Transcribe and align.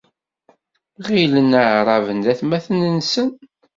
ɣilen 1.07 1.51
aɛraben 1.61 2.19
d 2.25 2.27
atmaten-nsen. 2.31 3.29